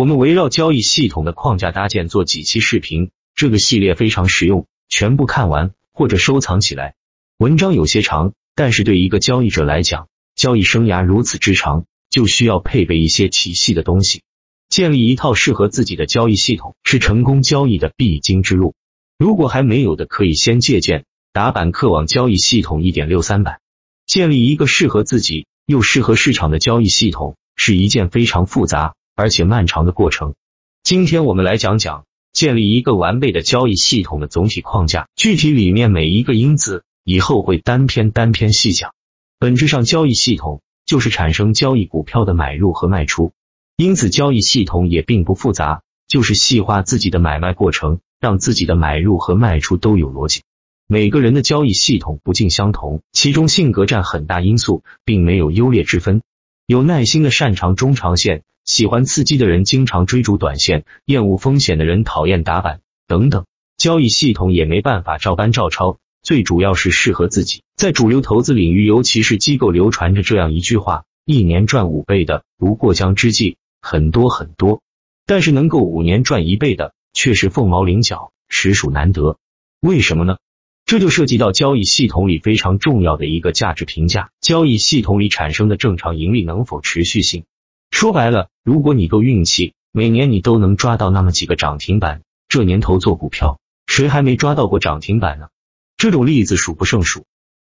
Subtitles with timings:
[0.00, 6.94] 我们围绕交易系统的框架搭建做几期视频，这个系列非常实用，全部看完或者收藏起来。
[7.36, 14.22] 文章有些长，但是对一个交易者来讲，交易生涯如此之长，就需要配备一些体系的东西。
[14.70, 18.74] 建立一套适合自己的交易系统是成功交易的必经之路。
[19.18, 21.04] 如果还没有的，可以先借鉴
[21.34, 23.60] 打板客网交易系统一点六三版。
[24.06, 30.34] 建立一个适合自己又适合市场的交易系统是一件非常复杂而且漫长的过程。
[30.82, 38.94] 今天我们来讲讲建立一个完备的交易系统的总体框架，具体里面每一个因子以后会单篇单篇细讲。
[39.38, 43.32] 本质上，交易系统就是产生交易股票的买入和卖出。
[43.76, 50.40] 因此，交易系统也并不复杂，就是细化自己的买卖过程，让自己的买入和卖出都有逻辑。
[50.86, 56.22] 每个人的交易系统不尽相同，其中性格占很大因素，并没有优劣之分。
[56.66, 63.44] 有耐心的擅长中长线，喜欢刺激的人经常追逐短线，厌恶风险的人讨厌打板等等。
[63.76, 67.64] 交易系统也没办法照搬照抄，最主要是适合自己。
[67.74, 73.56] 在主流投资领域，尤其是机构，流传着这样一句话：一年赚五倍的，如过江之鲫。
[73.82, 74.82] 很多很多，
[75.26, 79.36] 但是能够五年赚一倍的却是凤毛麟角，实属难得。
[79.80, 80.36] 为什么呢？
[80.84, 87.44] 这就涉及到交易系统里非常重要的一个价值评价：交易系统里产生的正常盈利能否持续性？
[87.90, 95.48] 说白了，如果你够运气，每年你都能抓到那么几个涨停板，这年头做股票，谁还没抓到过涨停板呢？
[95.96, 97.24] 这种例子数不胜数。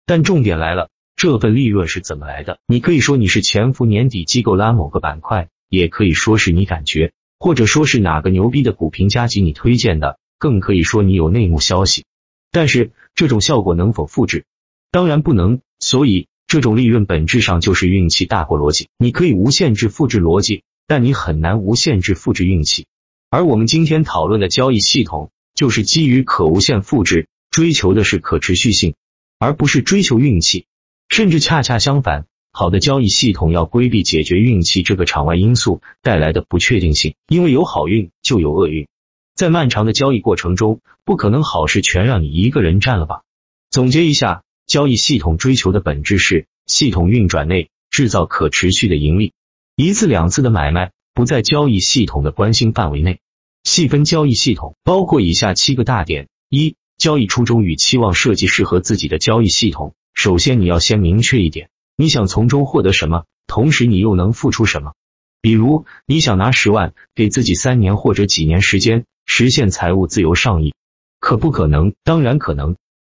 [0.07, 2.59] 但重点来了，这份利润是怎么来的？
[2.67, 5.49] 你可以说你是潜伏年底机构拉某个板块。
[5.69, 12.05] 也可以说是你感觉，或者说是哪个牛逼的股评家给你推荐的，更可以说你有内幕消息。
[12.51, 14.45] 但是这种效果能否复制？
[14.91, 15.63] 当然不能。
[15.79, 18.91] 所以这种利润本质上就是运气大过逻辑。
[18.99, 22.85] 你可以无限制复制逻辑，但你很难无限制复制运气。
[23.31, 28.97] 而我们今天讨论的交易系统，就是基于可无限复制，追求的是可持续性，
[29.39, 30.67] 而不是追求运气，
[31.09, 32.27] 甚至恰恰相反。
[32.53, 38.89] 好的交易系统要规避解决运气这个场外因素带来的不确定性，因为有好运就有厄运，
[39.35, 43.23] 在漫长的交易过程中，不可能好事全让你一个人占了吧？
[43.71, 49.35] 总结一下，交易系统追求的本质是系统运转内制造可持续的盈利，
[49.77, 53.21] 一次两次的买卖不在交易系统的关心范围内。
[53.63, 59.95] 细分交易系统包括以下七个大点：一、交易初衷与期望设计适合自己的交易系统。
[60.15, 61.69] 首先，你要先明确一点。
[61.95, 63.25] 你想从中获得什么？
[63.47, 64.95] 同时你又能付出什么？
[65.43, 70.75] 比如你想拿十万给自己三年或者几年时间实现财务自由上亿，
[71.21, 71.93] 可不可能？
[72.03, 72.77] 当然可能，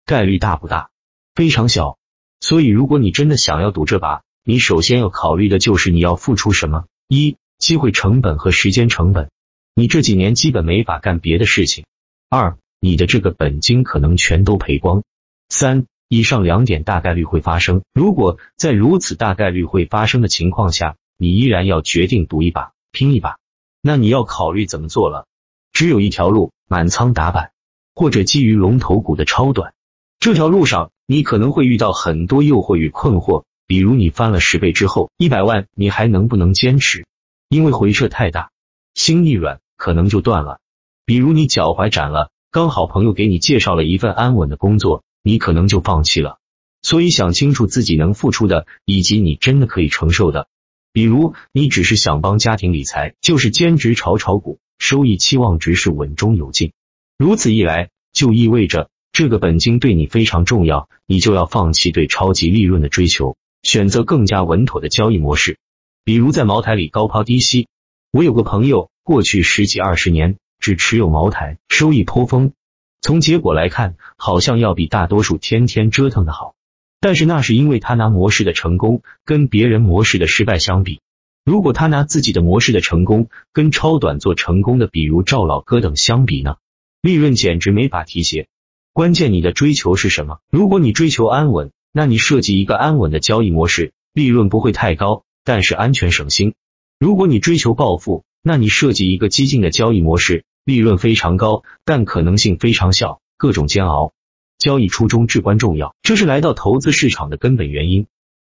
[0.07, 0.89] 概率大不大？
[1.35, 1.99] 非常小。
[2.43, 9.31] 所以如果你真的想要赌这把，你首先要考虑的就是你要付出什么：一、机会成本和时间成本，
[9.73, 11.85] 你这几年基本没法干别的事情；
[12.29, 15.03] 二、你的这个本金可能全都赔光；
[15.47, 15.85] 三。
[16.09, 17.81] 以上两点大概率会发生。
[17.93, 23.37] 如果在如此大概率会发生的情况下，你依然要决定赌一把、拼一把，
[23.81, 25.25] 那你要考虑怎么做了。
[25.71, 27.51] 只有一条路：满仓打板，
[27.95, 29.73] 或者基于龙头股的超短。
[30.23, 37.05] 这条路上，你可能会遇到很多诱惑与困惑，比如你翻了十倍之后，一百万你还能不能坚持？
[37.49, 38.49] 因为回撤太大，
[38.93, 40.61] 心一软可能就断了。
[41.05, 45.03] 比如你脚踝斩了，刚好朋友给你介绍了一份安稳的工作。
[45.23, 46.37] 你可能就放弃了，
[46.81, 50.47] 所以想清楚自己能付出的，以及你真的可以承受的。
[50.93, 56.71] 比如，你只是想帮家庭理财，就是兼职炒炒股，收益期望值是稳中有进。
[57.17, 65.59] 如此一来，就意味着这个本金对你非常重要，你就要放弃对超级利润的追求，选择更加稳妥的交易模式。
[66.03, 67.67] 比如在茅台里高抛低吸。
[68.11, 72.53] 我有个朋友，过去十几二十年只持有茅台，收益颇丰。
[73.01, 76.55] 从结果来看，好像要比大多数天天折腾的好，
[76.99, 81.01] 但是那是因为他拿模式的成功跟别人模式的失败相比。
[81.45, 86.55] 如果他拿自己的模式的成功跟超短做成功的，比如赵老哥等相比呢？
[87.03, 88.47] 利润简直没法提携。
[88.93, 90.37] 关键你的追求是什么？
[90.51, 96.53] 如果你追求安稳，那你设计一个安稳的交易模式，利润不会太高，但是安全省心。
[96.99, 100.45] 如果你追求暴富，那你设计一个激进的交易模式。
[100.63, 104.13] 利润非常高，但可能性非常小，各种煎熬。
[104.59, 108.05] 交易初衷至关重要，这是来到投资市场的根本原因。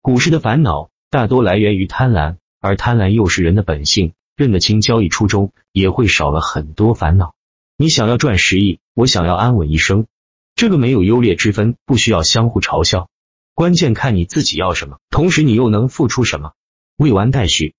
[0.01, 4.13] 股市的烦恼大多来源于贪婪，而贪婪又是人的本性。
[4.37, 7.35] 认得清交易初衷，也会少了很多烦恼。
[7.77, 10.07] 你想要赚十亿，我想要安稳一生，
[10.59, 13.07] 这个没有优劣之分，不需要相互嘲笑。
[13.53, 16.51] 关键看你自己要什么，同时你又能付出什么。
[16.97, 17.75] 未完待续。